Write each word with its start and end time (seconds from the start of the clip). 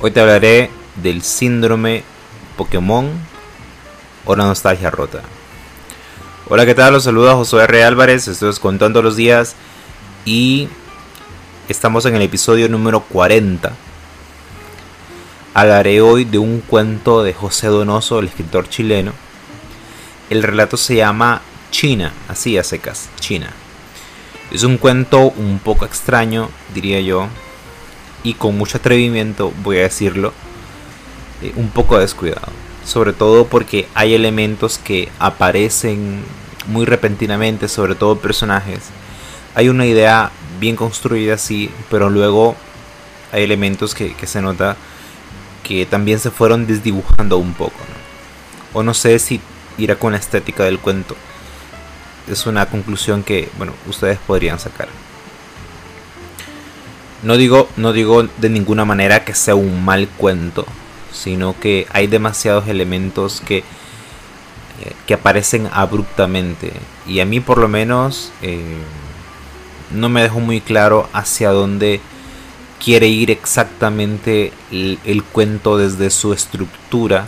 Hoy 0.00 0.12
te 0.12 0.20
hablaré 0.20 0.70
del 1.02 1.22
síndrome 1.22 2.04
Pokémon 2.56 3.10
o 4.26 4.36
la 4.36 4.44
nostalgia 4.44 4.92
rota. 4.92 5.22
Hola, 6.48 6.64
¿qué 6.66 6.76
tal? 6.76 6.92
Los 6.92 7.02
saluda 7.02 7.34
José 7.34 7.56
R. 7.56 7.82
Álvarez, 7.82 8.28
estoy 8.28 8.54
contando 8.60 9.02
los 9.02 9.16
días 9.16 9.56
y 10.24 10.68
estamos 11.68 12.06
en 12.06 12.14
el 12.14 12.22
episodio 12.22 12.68
número 12.68 13.00
40. 13.00 13.72
Hablaré 15.54 16.00
hoy 16.00 16.24
de 16.24 16.38
un 16.38 16.60
cuento 16.60 17.24
de 17.24 17.34
José 17.34 17.66
Donoso, 17.66 18.20
el 18.20 18.28
escritor 18.28 18.68
chileno. 18.68 19.12
El 20.30 20.44
relato 20.44 20.76
se 20.76 20.94
llama 20.94 21.42
China, 21.72 22.12
así 22.28 22.56
a 22.56 22.62
secas, 22.62 23.08
China. 23.18 23.50
Es 24.52 24.62
un 24.62 24.78
cuento 24.78 25.22
un 25.22 25.58
poco 25.58 25.84
extraño, 25.84 26.50
diría 26.72 27.00
yo, 27.00 27.26
y 28.22 28.34
con 28.34 28.56
mucho 28.56 28.78
atrevimiento, 28.78 29.52
voy 29.62 29.78
a 29.78 29.82
decirlo, 29.82 30.32
eh, 31.42 31.52
un 31.56 31.70
poco 31.70 31.98
descuidado. 31.98 32.48
Sobre 32.84 33.12
todo 33.12 33.46
porque 33.46 33.86
hay 33.94 34.14
elementos 34.14 34.78
que 34.78 35.08
aparecen 35.18 36.22
muy 36.66 36.86
repentinamente, 36.86 37.68
sobre 37.68 37.94
todo 37.94 38.18
personajes. 38.18 38.80
Hay 39.54 39.68
una 39.68 39.86
idea 39.86 40.30
bien 40.60 40.76
construida, 40.76 41.38
sí, 41.38 41.70
pero 41.90 42.10
luego 42.10 42.56
hay 43.32 43.42
elementos 43.42 43.94
que, 43.94 44.14
se 44.26 44.42
nota 44.42 44.76
que 45.62 45.86
también 45.86 46.18
se 46.18 46.30
fueron 46.30 46.66
desdibujando 46.66 47.38
un 47.38 47.54
poco. 47.54 47.76
O 48.72 48.82
no 48.82 48.94
sé 48.94 49.18
si 49.18 49.40
irá 49.76 49.96
con 49.96 50.12
la 50.12 50.18
estética 50.18 50.64
del 50.64 50.78
cuento. 50.78 51.16
Es 52.30 52.46
una 52.46 52.66
conclusión 52.66 53.22
que, 53.22 53.48
bueno, 53.56 53.72
ustedes 53.86 54.18
podrían 54.18 54.58
sacar. 54.58 54.88
No 57.22 57.36
digo, 57.36 57.68
no 57.76 57.92
digo 57.92 58.22
de 58.22 58.48
ninguna 58.48 58.84
manera 58.84 59.24
que 59.24 59.34
sea 59.34 59.56
un 59.56 59.84
mal 59.84 60.08
cuento, 60.08 60.64
sino 61.12 61.58
que 61.58 61.86
hay 61.90 62.06
demasiados 62.06 62.68
elementos 62.68 63.40
que, 63.40 63.58
eh, 63.58 63.64
que 65.06 65.14
aparecen 65.14 65.68
abruptamente. 65.72 66.72
Y 67.08 67.18
a 67.18 67.24
mí 67.24 67.40
por 67.40 67.58
lo 67.58 67.66
menos 67.66 68.30
eh, 68.40 68.78
no 69.90 70.08
me 70.08 70.22
dejó 70.22 70.38
muy 70.38 70.60
claro 70.60 71.08
hacia 71.12 71.50
dónde 71.50 72.00
quiere 72.82 73.08
ir 73.08 73.32
exactamente 73.32 74.52
el, 74.70 75.24
cuento 75.32 75.76
desde 75.76 76.10
su 76.10 76.32
estructura, 76.32 77.26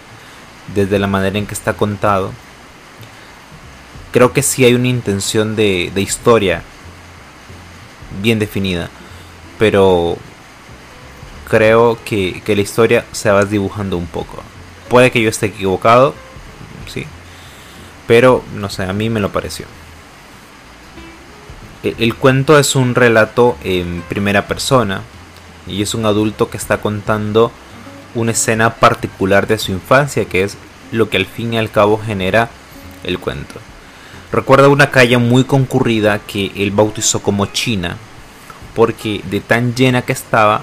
desde 0.72 1.00
la 1.00 1.08
manera 1.08 1.36
en 1.36 1.46
que 1.46 1.54
está 1.54 1.72
contado. 1.72 2.30
Creo 4.12 4.32
que 4.32 4.44
sí 4.44 4.64
hay 4.64 4.74
una 4.74 4.86
intención 4.86 5.56
de, 5.56 5.90
de 5.92 6.00
historia 6.00 6.62
bien 8.22 8.38
definida 8.38 8.88
pero 9.60 10.16
creo 11.46 11.98
que, 12.02 12.42
la 12.46 12.62
historia 12.62 13.04
se 13.12 13.30
va 13.30 13.44
dibujando 13.44 13.98
un 13.98 14.06
poco. 14.06 14.42
Puede 14.88 15.10
que 15.10 15.20
yo 15.20 15.28
esté 15.28 15.46
equivocado, 15.46 16.14
sí, 16.86 17.04
pero 18.06 18.42
no 18.54 18.70
sé, 18.70 18.84
a 18.84 18.94
mí 18.94 19.10
me 19.10 19.20
lo 19.20 19.30
pareció. 19.30 19.66
El, 21.82 21.94
el 21.98 22.14
cuento 22.14 22.58
es 22.58 22.74
un 22.74 22.94
relato 22.94 23.58
en 23.62 24.02
primera 24.08 24.48
persona 24.48 25.02
y 25.66 25.82
es 25.82 25.94
un 25.94 26.06
adulto 26.06 26.48
que 26.48 26.56
está 26.56 26.80
contando 26.80 27.52
una 28.14 28.32
escena 28.32 28.76
particular 28.76 29.46
de 29.46 29.58
su 29.58 29.72
infancia, 29.72 30.24
que 30.24 30.42
es 30.42 30.56
lo 30.90 31.10
que 31.10 31.18
al 31.18 31.26
fin 31.26 31.52
y 31.52 31.58
al 31.58 31.70
cabo 31.70 32.00
genera 32.02 32.48
el 33.04 33.18
cuento. 33.18 33.56
Recuerda 34.32 34.68
una 34.68 34.90
calle 34.90 35.18
muy 35.18 35.44
concurrida 35.44 36.18
que 36.20 36.50
él 36.56 36.70
bautizó 36.70 37.20
como 37.20 37.44
China, 37.44 37.98
porque 38.74 39.22
de 39.30 39.40
tan 39.40 39.74
llena 39.74 40.02
que 40.02 40.12
estaba, 40.12 40.62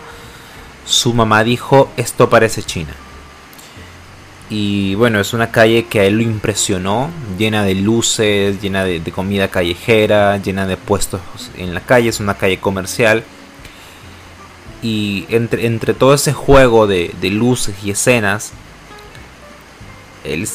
su 0.85 1.13
mamá 1.13 1.43
dijo, 1.43 1.89
esto 1.97 2.29
parece 2.29 2.63
China. 2.63 2.93
Y 4.49 4.95
bueno, 4.95 5.19
es 5.19 5.33
una 5.33 5.51
calle 5.51 5.87
que 5.87 5.99
a 5.99 6.05
él 6.05 6.15
lo 6.15 6.21
impresionó, 6.21 7.09
llena 7.37 7.63
de 7.63 7.75
luces, 7.75 8.61
llena 8.61 8.85
de, 8.85 9.01
comida 9.11 9.49
callejera, 9.49 10.37
llena 10.37 10.65
de 10.65 10.77
puestos 10.77 11.19
en 11.57 11.73
la 11.73 11.81
calle, 11.81 12.09
es 12.09 12.21
una 12.21 12.37
calle 12.37 12.59
comercial. 12.59 13.23
Y 14.81 15.25
entre, 15.29 15.65
entre 15.65 15.93
todo 15.93 16.13
ese 16.13 16.31
juego 16.31 16.87
de, 16.87 17.13
de 17.19 17.29
luces 17.29 17.75
y 17.83 17.91
escenas, 17.91 18.53
él 20.23 20.47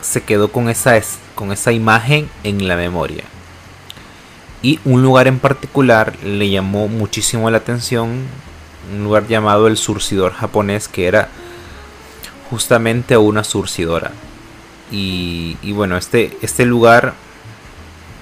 se 0.00 0.22
quedó 0.22 0.52
con 0.52 0.68
esa, 0.68 1.00
con 1.34 1.50
esa 1.50 1.72
imagen 1.72 2.28
en 2.44 2.68
la 2.68 2.76
memoria. 2.76 3.24
Y 4.62 4.78
un 4.84 5.02
lugar 5.02 5.26
en 5.26 5.38
particular 5.38 6.14
le 6.22 6.50
llamó 6.50 6.88
muchísimo 6.88 7.50
la 7.50 7.58
atención, 7.58 8.26
un 8.92 9.04
lugar 9.04 9.26
llamado 9.26 9.66
el 9.66 9.76
surcidor 9.76 10.32
japonés, 10.32 10.88
que 10.88 11.06
era 11.06 11.28
justamente 12.50 13.16
una 13.16 13.44
surcidora. 13.44 14.12
Y, 14.90 15.56
bueno, 15.72 15.96
este, 15.96 16.36
este 16.42 16.66
lugar 16.66 17.14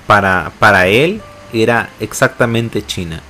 para, 0.07 0.53
para 0.59 0.87
él 0.87 1.23
era 1.53 1.91
exactamente 1.99 2.85
China. 2.85 3.23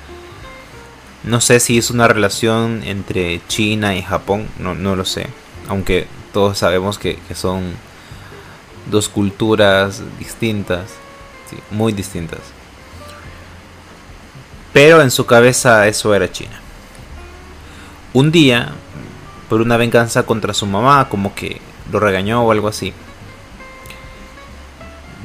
No 1.25 1.40
sé 1.40 1.60
si 1.60 1.78
es 1.78 1.90
una 1.90 2.08
relación 2.08 2.82
entre 2.84 3.40
China 3.48 3.94
y 3.94 4.02
Japón, 4.02 4.46
no, 4.58 4.75
lo 4.75 5.04
sé. 5.04 5.26
Aunque 5.69 6.06
todos 6.32 6.58
sabemos 6.58 6.98
que, 6.98 7.19
son 7.34 7.75
dos 8.90 9.08
culturas 9.08 10.02
distintas, 10.19 10.90
muy 11.70 11.92
distintas. 11.92 12.40
Pero 14.78 15.02
en 15.02 15.10
su 15.10 15.26
cabeza 15.26 15.88
eso 15.88 16.14
era 16.14 16.30
China. 16.30 16.60
Un 18.12 18.30
día, 18.30 18.70
por 19.48 19.60
una 19.60 19.76
venganza 19.76 20.22
contra 20.22 20.54
su 20.54 20.66
mamá, 20.66 21.08
como 21.08 21.34
que 21.34 21.60
lo 21.90 21.98
regañó 21.98 22.44
o 22.44 22.52
algo 22.52 22.68
así, 22.68 22.92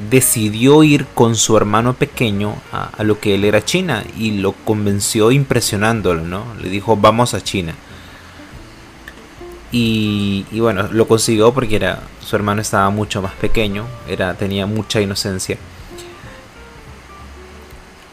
decidió 0.10 0.84
ir 0.84 1.06
con 1.06 1.36
su 1.36 1.56
hermano 1.56 1.94
pequeño 1.94 2.56
a, 2.72 3.04
lo 3.04 3.20
que 3.20 3.36
él 3.36 3.46
era 3.46 3.64
China 3.64 4.04
y 4.18 4.32
lo 4.40 4.54
convenció 4.54 5.32
impresionándolo, 5.32 6.24
¿no? 6.24 6.46
Le 6.60 6.70
dijo, 6.70 6.98
vamos 6.98 7.36
a 7.36 7.42
China. 7.42 7.76
Y, 9.72 10.48
y, 10.52 10.62
bueno, 10.62 10.88
lo 10.92 11.08
consiguió 11.08 11.54
porque 11.54 11.76
era, 11.76 12.00
su 12.26 12.36
hermano 12.36 12.64
estaba 12.64 12.90
mucho 12.90 13.22
más 13.22 13.34
pequeño, 13.34 13.86
era, 14.10 14.34
tenía 14.34 14.66
mucha 14.66 15.00
inocencia. 15.00 15.60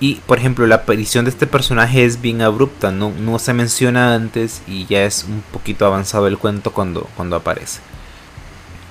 Y 0.00 0.14
por 0.26 0.38
ejemplo, 0.38 0.66
la 0.66 0.76
aparición 0.76 1.26
de 1.26 1.30
este 1.30 1.46
personaje 1.46 2.06
es 2.06 2.22
bien 2.22 2.40
abrupta, 2.40 2.90
no, 2.90 3.10
no 3.10 3.38
se 3.38 3.52
menciona 3.52 4.14
antes 4.14 4.62
y 4.66 4.86
ya 4.86 5.04
es 5.04 5.24
un 5.24 5.42
poquito 5.52 5.84
avanzado 5.84 6.26
el 6.26 6.38
cuento 6.38 6.72
cuando, 6.72 7.08
cuando 7.16 7.36
aparece. 7.36 7.80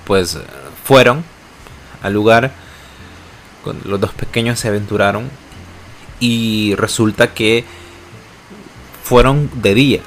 Pues 0.05 0.35
eh, 0.35 0.39
fueron 0.83 1.23
al 2.03 2.13
lugar, 2.13 2.51
los 3.85 3.99
dos 3.99 4.13
pequeños 4.13 4.59
se 4.59 4.67
aventuraron 4.67 5.29
y 6.19 6.75
resulta 6.75 7.33
que 7.33 7.65
fueron 9.03 9.49
de 9.55 9.73
día 9.73 10.01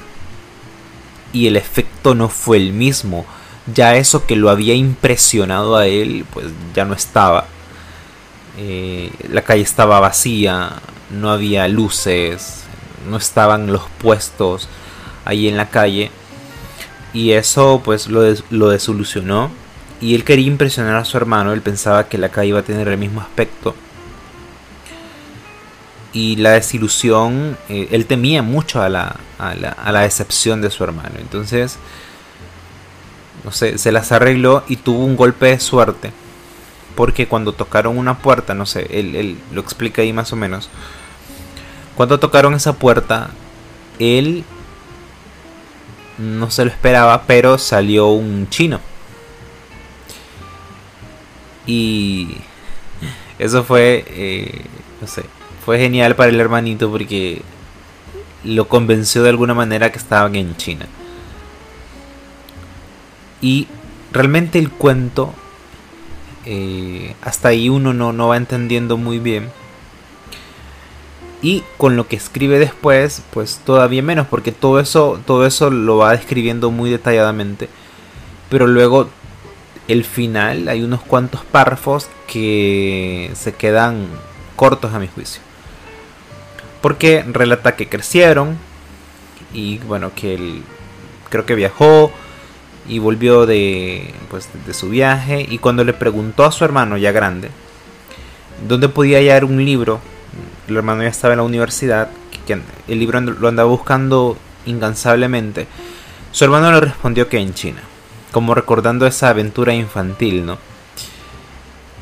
y 1.33 1.47
el 1.47 1.57
efecto 1.57 2.15
no 2.15 2.29
fue 2.29 2.57
el 2.57 2.71
mismo. 2.71 3.25
Ya 3.73 3.95
eso 3.95 4.25
que 4.25 4.35
lo 4.35 4.49
había 4.49 4.75
impresionado 4.75 5.75
a 5.75 5.87
él, 5.87 6.25
pues 6.31 6.47
ya 6.73 6.85
no 6.85 6.93
estaba. 6.93 7.47
Eh, 8.57 9.11
la 9.29 9.41
calle 9.41 9.63
estaba 9.63 9.99
vacía, 9.99 10.73
no 11.09 11.31
había 11.31 11.67
luces, 11.67 12.63
no 13.09 13.17
estaban 13.17 13.71
los 13.71 13.83
puestos 13.99 14.69
ahí 15.25 15.47
en 15.47 15.57
la 15.57 15.69
calle. 15.69 16.11
Y 17.13 17.31
eso 17.31 17.81
pues 17.83 18.07
lo, 18.07 18.21
lo 18.49 18.69
desolucionó. 18.69 19.51
Y 20.01 20.15
él 20.15 20.23
quería 20.23 20.47
impresionar 20.47 20.97
a 20.97 21.05
su 21.05 21.15
hermano, 21.15 21.53
él 21.53 21.61
pensaba 21.61 22.09
que 22.09 22.17
la 22.17 22.29
calle 22.29 22.49
iba 22.49 22.59
a 22.59 22.63
tener 22.63 22.87
el 22.87 22.97
mismo 22.97 23.21
aspecto. 23.21 23.75
Y 26.11 26.35
la 26.35 26.51
desilusión, 26.51 27.57
eh, 27.69 27.87
él 27.91 28.05
temía 28.05 28.43
mucho 28.43 28.81
a 28.81 28.89
la, 28.89 29.15
a, 29.39 29.55
la, 29.55 29.69
a 29.69 29.91
la 29.91 30.01
decepción 30.01 30.61
de 30.61 30.69
su 30.69 30.83
hermano. 30.83 31.15
Entonces, 31.19 31.77
no 33.43 33.51
sé, 33.51 33.77
se 33.77 33.91
las 33.91 34.11
arregló 34.11 34.63
y 34.67 34.75
tuvo 34.75 35.03
un 35.05 35.15
golpe 35.15 35.47
de 35.47 35.59
suerte. 35.59 36.11
Porque 36.95 37.27
cuando 37.27 37.53
tocaron 37.53 37.97
una 37.97 38.19
puerta, 38.19 38.53
no 38.53 38.65
sé, 38.65 38.87
él, 38.91 39.37
lo 39.51 39.61
explica 39.61 40.01
ahí 40.01 40.13
más 40.13 40.31
o 40.31 40.35
menos 40.35 40.69
cuando 41.95 42.19
tocaron 42.19 42.53
esa 42.53 42.73
puerta, 42.73 43.29
él 43.99 44.43
no 46.17 46.49
se 46.49 46.65
lo 46.65 46.71
esperaba, 46.71 47.23
pero 47.27 47.57
salió 47.57 48.09
un 48.09 48.49
chino. 48.49 48.79
Y 51.65 52.37
eso 53.39 53.63
fue, 53.63 54.03
eh, 54.07 54.61
no 55.01 55.07
sé, 55.07 55.23
fue 55.63 55.79
genial 55.79 56.15
para 56.15 56.29
el 56.29 56.39
hermanito 56.39 56.89
porque 56.89 57.41
lo 58.43 58.67
convenció 58.67 59.23
de 59.23 59.29
alguna 59.29 59.53
manera 59.53 59.91
que 59.91 59.99
estaban 59.99 60.35
en 60.35 60.57
China. 60.57 60.87
Y 63.41 63.67
realmente 64.11 64.57
el 64.57 64.71
cuento, 64.71 65.33
eh, 66.45 67.15
hasta 67.21 67.49
ahí 67.49 67.69
uno 67.69 67.93
no, 67.93 68.13
no 68.13 68.27
va 68.27 68.37
entendiendo 68.37 68.97
muy 68.97 69.19
bien 69.19 69.49
Y 71.41 71.63
con 71.77 71.95
lo 71.97 72.07
que 72.07 72.15
escribe 72.15 72.59
después, 72.59 73.21
pues 73.31 73.59
todavía 73.65 74.01
menos, 74.01 74.27
porque 74.27 74.51
todo 74.53 74.79
eso, 74.79 75.19
todo 75.25 75.45
eso 75.45 75.69
lo 75.69 75.97
va 75.97 76.13
describiendo 76.13 76.71
muy 76.71 76.89
detalladamente. 76.89 77.69
Pero 78.49 78.67
luego 78.67 79.09
el 79.87 80.05
final 80.05 80.67
hay 80.69 80.83
unos 80.83 81.01
cuantos 81.01 81.43
párrafos 81.43 82.07
que 82.27 83.31
se 83.35 83.53
quedan 83.53 84.07
cortos 84.55 84.93
a 84.93 84.99
mi 84.99 85.07
juicio. 85.07 85.41
Porque 86.81 87.23
relata 87.27 87.75
que 87.75 87.89
crecieron 87.89 88.57
y 89.53 89.79
bueno, 89.79 90.11
que 90.15 90.35
él 90.35 90.63
creo 91.29 91.45
que 91.45 91.55
viajó 91.55 92.11
y 92.87 92.99
volvió 92.99 93.45
de, 93.45 94.13
pues, 94.29 94.49
de 94.65 94.73
su 94.73 94.89
viaje 94.89 95.45
y 95.49 95.57
cuando 95.57 95.83
le 95.83 95.93
preguntó 95.93 96.45
a 96.45 96.51
su 96.51 96.65
hermano 96.65 96.97
ya 96.97 97.11
grande 97.11 97.49
dónde 98.67 98.89
podía 98.89 99.17
hallar 99.17 99.45
un 99.45 99.63
libro, 99.63 99.99
el 100.67 100.77
hermano 100.77 101.03
ya 101.03 101.09
estaba 101.09 101.33
en 101.33 101.39
la 101.39 101.43
universidad, 101.43 102.09
que 102.45 102.59
el 102.87 102.99
libro 102.99 103.19
lo 103.21 103.47
andaba 103.47 103.69
buscando 103.69 104.37
incansablemente, 104.65 105.67
su 106.31 106.45
hermano 106.45 106.71
le 106.71 106.79
respondió 106.79 107.27
que 107.27 107.39
en 107.39 107.53
China 107.53 107.81
como 108.33 108.55
recordando 108.55 109.05
esa 109.05 109.29
aventura 109.29 109.73
infantil, 109.73 110.45
¿no? 110.45 110.57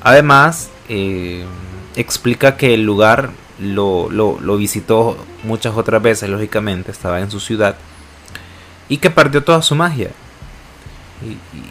Además, 0.01 0.71
eh, 0.89 1.45
explica 1.95 2.57
que 2.57 2.73
el 2.73 2.83
lugar 2.83 3.31
lo, 3.59 4.07
visitó 4.57 5.17
muchas 5.43 5.75
otras 5.75 6.01
veces, 6.01 6.29
lógicamente, 6.29 6.89
estaba 6.89 7.19
en 7.19 7.29
su 7.29 7.39
ciudad, 7.39 7.75
y 8.89 8.97
que 8.97 9.11
perdió 9.11 9.43
toda 9.43 9.61
su 9.61 9.75
magia. 9.75 10.09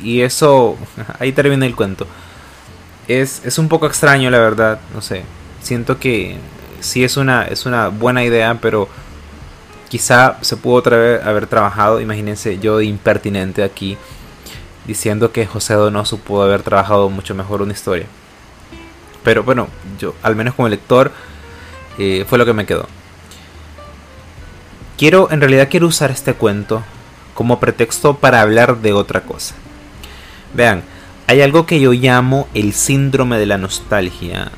Y, 0.03 0.21
eso, 0.21 0.77
ahí 1.19 1.33
termina 1.33 1.67
el 1.67 1.75
cuento. 1.75 2.07
Es, 3.09 3.45
es, 3.45 3.59
un 3.59 3.69
poco 3.69 3.87
extraño, 3.87 4.31
la 4.31 4.39
verdad, 4.39 4.81
no 4.95 5.03
sé. 5.03 5.25
Siento 5.61 5.99
que 5.99 6.37
sí 6.81 7.05
es 7.05 7.17
una, 7.17 7.45
es 7.45 7.67
una 7.67 7.89
buena 7.89 8.25
idea, 8.25 8.59
pero 8.61 8.89
quizá 9.89 10.39
se 10.41 10.57
pudo 10.57 10.83
vez 10.91 11.25
haber 11.25 11.47
trabajado, 11.47 12.01
imagínense 12.01 12.59
yo 12.59 12.79
de 12.79 12.85
impertinente 12.85 13.65
aquí 13.65 13.99
diciendo 14.87 15.33
que 15.33 15.47
José 15.47 15.75
Donoso 15.75 16.19
pudo 16.19 16.43
haber 16.43 16.63
trabajado 16.63 17.11
mucho 17.11 17.35
mejor 17.35 17.63
una 17.63 17.73
historia. 17.73 18.07
Pero 19.23 19.43
bueno, 19.43 19.69
yo 19.99 20.15
al 20.23 20.37
menos 20.37 20.55
como 20.55 20.69
lector 20.69 21.13
eh, 21.99 22.25
fue 22.29 22.39
lo 22.39 22.47
que 22.47 22.53
me 22.53 22.67
quedó. 22.67 22.87
Quiero, 24.97 25.31
en 25.31 25.41
realidad 25.41 25.69
quiero 25.71 25.87
usar 25.87 26.11
este 26.11 26.35
cuento 26.35 26.83
como 27.35 27.61
pretexto 27.61 28.17
para 28.17 28.41
hablar 28.41 28.79
de 28.79 28.93
otra 28.93 29.23
cosa. 29.23 29.55
Vean, 30.55 30.83
hay 31.27 31.43
algo 31.43 31.67
que 31.67 31.81
yo 31.81 31.93
llamo 31.93 32.49
el 32.55 32.73
síndrome 32.73 33.39
de 33.39 33.47
la 33.47 33.59
nostalgia 33.59 34.51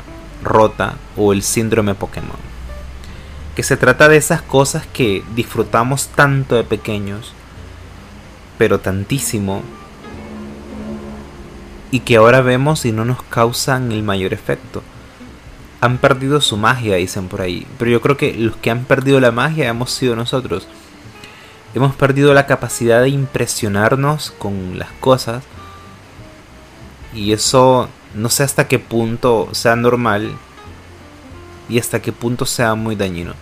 rota 0.43 0.95
o 1.17 1.33
el 1.33 1.43
síndrome 1.43 1.95
Pokémon. 1.95 2.37
Que 3.55 3.63
se 3.63 3.77
trata 3.77 4.09
de 4.09 4.17
esas 4.17 4.43
cosas 4.43 4.87
que 4.87 5.23
disfrutamos 5.35 6.09
tanto 6.09 6.57
de 6.57 6.65
pequeños, 6.65 7.35
pero 8.57 8.81
tantísimo 8.81 9.63
y 11.91 12.01
que 12.01 12.17
ahora 12.17 12.41
vemos 12.41 12.87
y 12.87 12.93
no 12.93 13.05
nos 13.05 13.23
causan 13.23 13.93
el 13.93 14.03
mayor 14.03 14.33
efecto. 14.33 14.83
Han 15.83 15.99
perdido 15.99 16.41
su 16.41 16.57
magia, 16.57 16.97
dicen 16.97 17.29
por 17.29 17.43
ahí. 17.43 17.67
Pero 17.79 17.91
yo 17.91 18.01
creo 18.01 18.17
que 18.17 18.35
los 18.35 18.57
que 18.57 18.71
han 18.71 18.85
perdido 18.85 19.21
la 19.21 19.31
magia 19.31 19.69
hemos 19.69 19.91
sido 19.91 20.17
nosotros. 20.17 20.67
Hemos 21.75 21.95
perdido 21.95 22.35
la 22.35 22.47
capacidad 22.47 23.01
de 23.01 23.09
impresionarnos 23.09 24.33
con 24.33 24.79
las 24.79 24.91
cosas. 25.01 25.43
Y 27.15 27.33
eso 27.33 27.89
no 28.15 28.29
sé 28.29 28.43
hasta 28.43 28.69
qué 28.69 28.79
punto 28.79 29.49
sea 29.53 29.77
normal 29.77 30.33
y 31.69 31.79
hasta 31.79 32.03
qué 32.03 32.13
punto 32.13 32.45
sea 32.45 32.75
muy 32.75 32.97
dañino. 32.97 33.33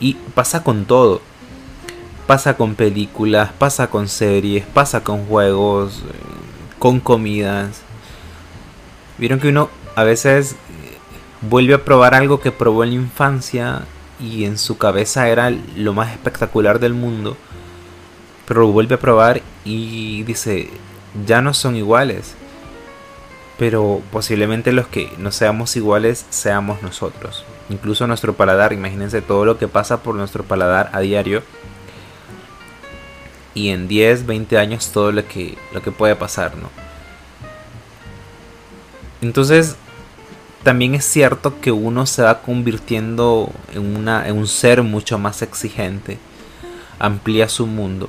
Y 0.00 0.14
pasa 0.34 0.62
con 0.62 0.84
todo. 0.84 1.22
Pasa 2.26 2.56
con 2.56 2.74
películas, 2.74 3.50
pasa 3.58 3.88
con 3.88 4.08
series, 4.08 4.64
pasa 4.66 5.02
con 5.02 5.26
juegos, 5.26 6.02
con 6.78 7.00
comidas. 7.00 7.80
Vieron 9.18 9.40
que 9.40 9.48
uno 9.48 9.68
a 9.96 10.04
veces 10.04 10.56
vuelve 11.40 11.74
a 11.74 11.84
probar 11.84 12.14
algo 12.14 12.40
que 12.40 12.52
probó 12.52 12.84
en 12.84 12.90
la 12.90 12.96
infancia 12.96 13.82
y 14.20 14.44
en 14.44 14.58
su 14.58 14.78
cabeza 14.78 15.28
era 15.28 15.50
lo 15.50 15.94
más 15.94 16.12
espectacular 16.12 16.78
del 16.78 16.94
mundo, 16.94 17.36
pero 18.46 18.60
lo 18.62 18.68
vuelve 18.68 18.96
a 18.96 19.00
probar 19.00 19.42
y 19.64 20.22
dice, 20.24 20.70
ya 21.26 21.40
no 21.40 21.54
son 21.54 21.76
iguales. 21.76 22.34
Pero 23.58 24.00
posiblemente 24.10 24.72
los 24.72 24.86
que 24.86 25.12
no 25.18 25.32
seamos 25.32 25.76
iguales 25.76 26.24
seamos 26.30 26.82
nosotros. 26.82 27.44
Incluso 27.68 28.06
nuestro 28.06 28.34
paladar, 28.34 28.72
imagínense 28.72 29.20
todo 29.20 29.44
lo 29.44 29.58
que 29.58 29.68
pasa 29.68 30.02
por 30.02 30.14
nuestro 30.14 30.44
paladar 30.44 30.90
a 30.92 31.00
diario 31.00 31.42
y 33.54 33.68
en 33.68 33.88
10, 33.88 34.26
20 34.26 34.58
años 34.58 34.90
todo 34.92 35.12
lo 35.12 35.26
que, 35.26 35.58
lo 35.72 35.82
que 35.82 35.90
puede 35.90 36.16
pasar, 36.16 36.56
¿no? 36.56 36.70
Entonces, 39.20 39.76
también 40.62 40.94
es 40.94 41.04
cierto 41.04 41.60
que 41.60 41.72
uno 41.72 42.06
se 42.06 42.22
va 42.22 42.42
convirtiendo 42.42 43.50
en, 43.72 43.96
una, 43.96 44.28
en 44.28 44.36
un 44.36 44.46
ser 44.46 44.82
mucho 44.82 45.18
más 45.18 45.42
exigente, 45.42 46.18
amplía 46.98 47.48
su 47.48 47.66
mundo. 47.66 48.08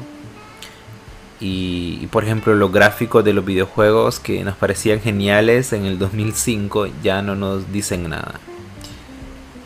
Y, 1.39 1.98
y, 2.01 2.07
por 2.07 2.24
ejemplo 2.24 2.53
los 2.53 2.71
gráficos 2.71 3.24
de 3.25 3.33
los 3.33 3.44
videojuegos 3.44 4.19
que 4.19 4.44
nos 4.44 4.56
parecían 4.56 5.01
geniales 5.01 5.74
en 5.74 5.86
el 5.86 5.98
2005 5.98 6.88
ya 7.01 7.21
no 7.21 7.36
nos 7.36 7.71
dicen 7.71 8.09
nada. 8.09 8.39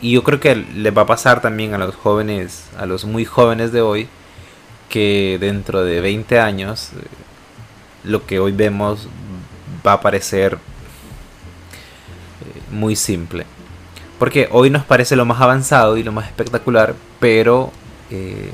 Y 0.00 0.12
yo 0.12 0.22
creo 0.24 0.40
que 0.40 0.54
les 0.54 0.96
va 0.96 1.02
a 1.02 1.06
pasar 1.06 1.40
también 1.40 1.74
a 1.74 1.78
los 1.78 1.94
jóvenes, 1.94 2.64
a 2.78 2.86
los 2.86 3.04
muy 3.04 3.24
jóvenes 3.24 3.72
de 3.72 3.80
hoy, 3.80 4.08
que 4.88 5.38
dentro 5.40 5.84
de 5.84 6.00
20 6.00 6.38
años 6.38 6.90
eh, 6.92 7.06
lo 8.04 8.26
que 8.26 8.38
hoy 8.38 8.52
vemos 8.52 9.08
va 9.86 9.94
a 9.94 10.00
parecer 10.00 10.58
muy 12.70 12.96
simple. 12.96 13.46
Porque 14.18 14.48
hoy 14.50 14.70
nos 14.70 14.84
parece 14.84 15.16
lo 15.16 15.24
más 15.24 15.40
avanzado 15.40 15.96
y 15.96 16.02
lo 16.02 16.12
más 16.12 16.26
espectacular, 16.26 16.94
pero 17.20 17.70
eh, 18.10 18.52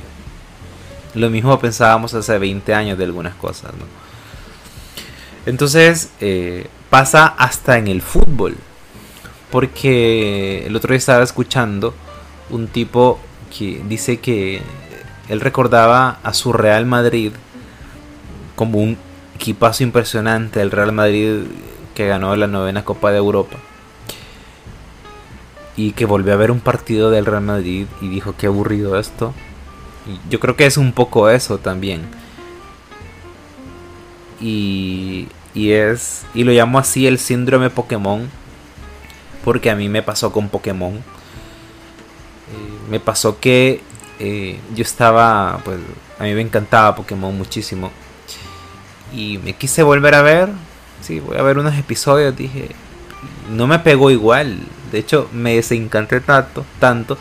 lo 1.15 1.31
mismo 1.31 1.59
pensábamos 1.59 2.15
hace 2.15 2.39
20 2.39 2.75
años 2.75 2.99
de 2.99 3.05
algunas 3.05 3.35
cosas. 3.35 3.73
Entonces 5.47 6.11
pasa 6.91 7.27
hasta 7.27 7.79
en 7.79 7.89
el 7.89 8.03
fútbol. 8.03 8.57
Porque 9.51 10.67
el 10.67 10.75
otro 10.77 10.89
día 10.89 10.99
estaba 10.99 11.23
escuchando 11.23 11.95
un 12.51 12.69
tipo 12.69 13.21
que 13.57 13.83
dice 13.87 14.19
que 14.19 14.63
él 15.29 15.41
recordaba 15.41 16.19
a 16.23 16.35
su 16.35 16.53
Real 16.53 16.87
Madrid 16.87 17.33
como 18.57 18.79
un 18.79 18.97
equipazo 19.35 19.83
impresionante, 19.83 20.61
el 20.61 20.71
Real 20.71 20.93
Madrid 20.93 21.45
que 21.95 22.07
ganó 22.07 22.35
la 22.37 22.47
novena 22.47 22.85
Copa 22.85 23.11
de 23.11 23.19
Europa. 23.19 23.57
Y 25.77 25.93
que 25.93 26.05
volvió 26.05 26.33
a 26.33 26.37
ver 26.37 26.51
un 26.51 26.61
partido 26.61 27.11
del 27.11 27.27
Real 27.27 27.43
Madrid 27.43 27.87
y 28.01 28.09
dijo 28.09 28.35
qué 28.37 28.47
aburrido 28.47 28.99
esto. 28.99 29.33
Yo 30.29 30.41
creo 30.41 30.57
que 30.57 30.67
es 30.67 30.77
un 30.77 30.93
poco 30.93 31.31
eso 31.31 31.59
también. 31.59 32.03
Y, 34.41 35.29
y 35.55 35.71
es 35.73 36.27
y 36.35 36.45
lo 36.45 36.53
llamo 36.53 36.79
así 36.79 37.07
el 37.07 37.19
síndrome 37.19 37.71
Pokémon 37.71 38.29
porque 39.45 39.71
a 39.71 39.77
mí 39.77 39.89
me 39.89 40.03
pasó 40.03 40.33
con 40.33 40.49
Pokémon. 40.49 40.95
Eh, 40.95 41.03
me 42.91 43.01
pasó 43.01 43.41
que 43.41 43.81
eh, 44.19 44.59
yo 44.75 44.83
estaba, 44.83 45.61
pues 45.65 45.79
a 46.19 46.25
mí 46.25 46.35
me 46.35 46.41
encantaba 46.41 46.95
Pokémon 46.95 47.37
muchísimo. 47.37 47.91
Y 49.13 49.39
me 49.39 49.55
quise 49.55 49.83
volver 49.83 50.15
a 50.15 50.23
ver. 50.23 50.49
Sí, 51.03 51.21
voy 51.21 51.37
a 51.37 51.43
ver 51.43 51.59
unos 51.59 51.75
episodios. 51.77 52.37
Dije, 52.37 52.71
no 53.51 53.67
me 53.67 53.79
pegó 53.79 54.11
igual. 54.11 54.59
De 54.93 54.99
hecho, 54.99 55.29
me 55.33 55.55
desencanté 55.57 56.21
tanto, 56.21 56.65
tanto. 56.79 57.19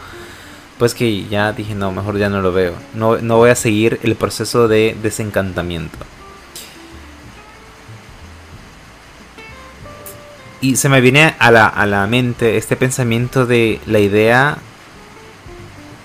Pues 0.78 0.94
que 0.94 1.26
ya 1.28 1.54
dije, 1.54 1.74
no, 1.74 1.92
mejor 1.92 2.18
ya 2.18 2.30
no 2.30 2.42
lo 2.42 2.52
veo. 2.52 2.74
No, 2.94 3.18
no 3.18 3.38
voy 3.38 3.50
a 3.50 3.56
seguir 3.56 4.00
el 4.04 4.16
proceso 4.16 4.68
de 4.68 4.96
desencantamiento. 5.02 5.98
Y 10.60 10.76
se 10.76 10.90
me 10.90 11.02
viene 11.02 11.34
a 11.40 11.50
la, 11.50 11.66
a 11.66 11.86
la 11.88 12.06
mente 12.08 12.58
este 12.58 12.76
pensamiento 12.76 13.46
de 13.46 13.80
la 13.86 14.00
idea 14.00 14.58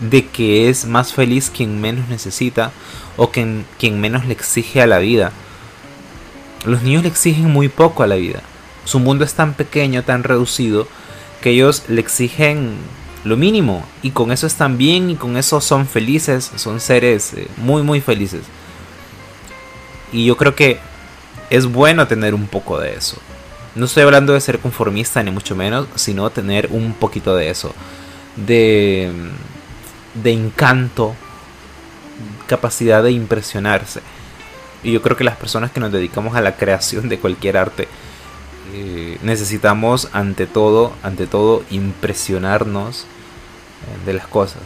de 0.00 0.26
que 0.26 0.68
es 0.68 0.86
más 0.86 1.12
feliz 1.12 1.50
quien 1.54 1.80
menos 1.80 2.08
necesita 2.08 2.70
o 3.16 3.30
quien, 3.30 3.66
quien 3.78 4.00
menos 4.00 4.24
le 4.26 4.32
exige 4.32 4.80
a 4.80 4.86
la 4.86 4.98
vida. 4.98 5.32
Los 6.64 6.82
niños 6.82 7.02
le 7.02 7.08
exigen 7.08 7.50
muy 7.50 7.68
poco 7.68 8.02
a 8.02 8.06
la 8.06 8.16
vida. 8.16 8.42
Su 8.84 9.00
mundo 9.00 9.24
es 9.24 9.34
tan 9.34 9.54
pequeño, 9.54 10.04
tan 10.04 10.22
reducido, 10.22 10.86
que 11.40 11.50
ellos 11.50 11.84
le 11.88 12.00
exigen 12.00 12.76
lo 13.24 13.36
mínimo 13.36 13.84
y 14.02 14.10
con 14.10 14.30
eso 14.30 14.46
están 14.46 14.78
bien 14.78 15.10
y 15.10 15.16
con 15.16 15.36
eso 15.36 15.60
son 15.60 15.86
felices, 15.86 16.50
son 16.56 16.80
seres 16.80 17.34
eh, 17.34 17.48
muy 17.56 17.82
muy 17.82 18.00
felices. 18.00 18.42
Y 20.12 20.24
yo 20.26 20.36
creo 20.36 20.54
que 20.54 20.78
es 21.50 21.66
bueno 21.66 22.06
tener 22.06 22.34
un 22.34 22.46
poco 22.46 22.78
de 22.78 22.94
eso. 22.94 23.16
No 23.74 23.86
estoy 23.86 24.04
hablando 24.04 24.32
de 24.32 24.40
ser 24.40 24.58
conformista 24.58 25.22
ni 25.22 25.30
mucho 25.30 25.54
menos, 25.54 25.86
sino 25.96 26.30
tener 26.30 26.68
un 26.70 26.94
poquito 26.94 27.36
de 27.36 27.50
eso 27.50 27.74
de, 28.36 29.10
de 30.14 30.32
encanto, 30.32 31.14
capacidad 32.46 33.02
de 33.02 33.12
impresionarse. 33.12 34.00
Y 34.82 34.92
yo 34.92 35.02
creo 35.02 35.16
que 35.16 35.24
las 35.24 35.36
personas 35.36 35.70
que 35.72 35.80
nos 35.80 35.90
dedicamos 35.90 36.36
a 36.36 36.40
la 36.40 36.56
creación 36.56 37.08
de 37.08 37.18
cualquier 37.18 37.56
arte 37.56 37.88
eh, 38.72 39.18
necesitamos 39.22 40.08
ante 40.12 40.46
todo, 40.46 40.92
ante 41.02 41.26
todo, 41.26 41.64
impresionarnos 41.70 43.02
eh, 43.02 44.06
de 44.06 44.12
las 44.14 44.26
cosas. 44.26 44.62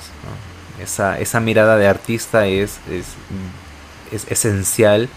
Esa, 0.82 1.18
esa, 1.18 1.40
mirada 1.40 1.76
de 1.76 1.86
artista 1.86 2.46
es, 2.46 2.78
es, 2.90 3.04
es 4.10 4.30
esencial 4.30 5.04
eh, 5.04 5.08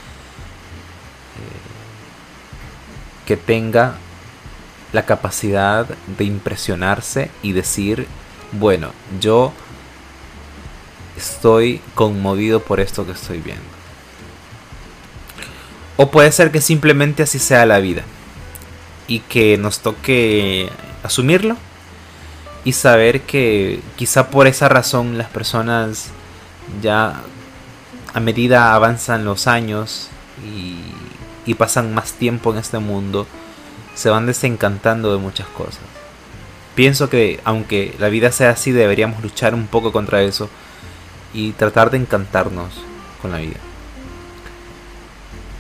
que 3.25 3.37
tenga 3.37 3.95
la 4.91 5.05
capacidad 5.05 5.87
de 6.17 6.23
impresionarse 6.25 7.31
y 7.41 7.53
decir, 7.53 8.07
bueno, 8.51 8.91
yo 9.21 9.53
estoy 11.17 11.79
conmovido 11.95 12.59
por 12.59 12.81
esto 12.81 13.05
que 13.05 13.13
estoy 13.13 13.39
viendo. 13.39 13.63
O 15.95 16.11
puede 16.11 16.31
ser 16.31 16.51
que 16.51 16.59
simplemente 16.59 17.23
así 17.23 17.39
sea 17.39 17.65
la 17.65 17.79
vida 17.79 18.03
y 19.07 19.19
que 19.19 19.57
nos 19.57 19.79
toque 19.79 20.69
asumirlo 21.03 21.57
y 22.63 22.73
saber 22.73 23.21
que 23.21 23.81
quizá 23.95 24.29
por 24.29 24.47
esa 24.47 24.69
razón 24.69 25.17
las 25.17 25.29
personas 25.29 26.07
ya 26.81 27.21
a 28.13 28.19
medida 28.19 28.73
avanzan 28.73 29.25
los 29.25 29.47
años 29.47 30.09
y, 30.43 31.53
pasan 31.55 31.93
más 31.93 32.13
tiempo 32.13 32.51
en 32.51 32.57
este 32.57 32.79
mundo, 32.79 33.27
se 33.95 34.09
van 34.09 34.25
desencantando 34.25 35.13
de 35.13 35.19
muchas 35.19 35.47
cosas. 35.47 35.81
Pienso 36.73 37.09
que 37.09 37.39
aunque 37.43 37.95
la 37.99 38.09
vida 38.09 38.31
sea 38.31 38.51
así, 38.51 38.71
deberíamos 38.71 39.21
luchar 39.21 39.53
un 39.53 39.67
poco 39.67 39.91
contra 39.91 40.23
eso 40.23 40.49
y 41.33 41.51
tratar 41.51 41.91
de 41.91 41.97
encantarnos 41.97 42.73
con 43.21 43.31
la 43.31 43.37
vida. 43.37 43.59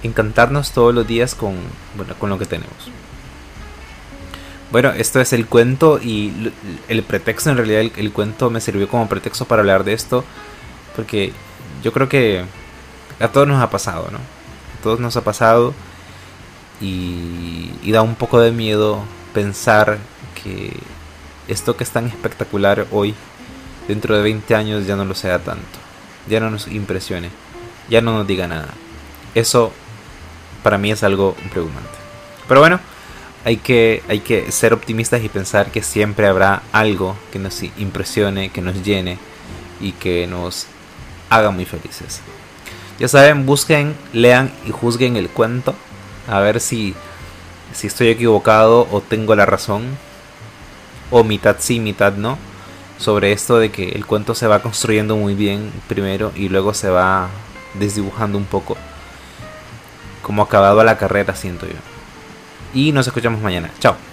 Encantarnos 0.01 0.71
todos 0.71 0.95
los 0.95 1.05
días 1.05 1.35
con, 1.35 1.57
bueno, 1.95 2.15
con 2.17 2.29
lo 2.29 2.39
que 2.39 2.45
tenemos. 2.45 2.89
Bueno, 4.73 4.89
esto 4.89 5.21
es 5.21 5.33
el 5.33 5.45
cuento 5.45 5.99
y 6.01 6.51
el 6.87 7.03
pretexto, 7.03 7.51
en 7.51 7.57
realidad 7.57 7.91
el, 7.95 8.11
cuento 8.11 8.49
me 8.49 8.59
sirvió 8.59 8.87
como 8.87 9.07
pretexto 9.07 9.45
para 9.45 9.59
hablar 9.59 9.83
de 9.83 9.93
esto, 9.93 10.25
porque 10.95 11.31
yo 11.83 11.93
creo 11.93 12.09
que 12.09 12.43
a 13.19 13.27
todos 13.27 13.47
nos 13.47 13.61
ha 13.61 13.69
pasado, 13.69 14.09
¿no? 14.11 14.17
A 14.17 14.81
todos 14.81 14.99
nos 14.99 15.15
ha 15.15 15.23
pasado 15.23 15.75
y, 16.81 17.69
y 17.83 17.91
da 17.91 18.01
un 18.01 18.15
poco 18.15 18.39
de 18.39 18.51
miedo 18.51 19.03
pensar 19.31 19.99
que 20.43 20.75
esto 21.47 21.77
que 21.77 21.83
es 21.83 21.91
tan 21.91 22.07
espectacular 22.07 22.87
hoy, 22.89 23.13
dentro 23.87 24.17
de 24.17 24.23
20 24.23 24.55
años 24.55 24.87
ya 24.87 24.95
no 24.95 25.05
lo 25.05 25.13
sea 25.13 25.37
tanto, 25.37 25.77
ya 26.27 26.39
no 26.39 26.49
nos 26.49 26.67
impresione, 26.67 27.29
ya 27.91 28.01
no 28.01 28.17
nos 28.17 28.25
diga 28.25 28.47
nada. 28.47 28.69
Eso 29.35 29.71
para 30.63 30.79
mí 30.79 30.91
es 30.91 31.03
algo 31.03 31.35
preocupante. 31.51 31.91
Pero 32.47 32.59
bueno, 32.59 32.79
hay 33.45 33.57
que, 33.57 34.03
hay 34.07 34.21
que 34.21 34.51
ser 34.51 34.73
optimistas 34.73 35.23
y 35.23 35.29
pensar 35.29 35.71
que 35.71 35.83
siempre 35.83 36.27
habrá 36.27 36.63
algo 36.71 37.15
que 37.31 37.39
nos 37.39 37.61
impresione, 37.77 38.49
que 38.49 38.61
nos 38.61 38.83
llene 38.83 39.17
y 39.81 39.91
que 39.91 40.27
nos 40.27 40.67
haga 41.29 41.51
muy 41.51 41.65
felices. 41.65 42.21
Ya 42.99 43.07
saben, 43.07 43.45
busquen, 43.45 43.95
lean 44.13 44.51
y 44.65 44.71
juzguen 44.71 45.17
el 45.17 45.29
cuento. 45.29 45.75
A 46.27 46.39
ver 46.39 46.61
si, 46.61 46.93
si 47.73 47.87
estoy 47.87 48.07
equivocado 48.07 48.87
o 48.91 49.01
tengo 49.01 49.35
la 49.35 49.45
razón. 49.45 49.97
O 51.11 51.23
mitad 51.23 51.57
sí, 51.59 51.79
mitad 51.79 52.13
no. 52.13 52.37
Sobre 52.97 53.33
esto 53.33 53.57
de 53.57 53.71
que 53.71 53.89
el 53.89 54.05
cuento 54.05 54.35
se 54.35 54.47
va 54.47 54.61
construyendo 54.61 55.17
muy 55.17 55.33
bien 55.33 55.71
primero 55.87 56.31
y 56.35 56.47
luego 56.47 56.73
se 56.73 56.89
va 56.89 57.27
desdibujando 57.73 58.37
un 58.37 58.45
poco. 58.45 58.77
Como 60.21 60.43
acabado 60.43 60.79
a 60.79 60.85
la 60.85 60.97
carrera, 60.97 61.35
siento 61.35 61.65
yo 61.65 61.92
y 62.73 62.91
nos 62.91 63.07
escuchamos 63.07 63.41
mañana. 63.41 63.69
Chao. 63.79 64.12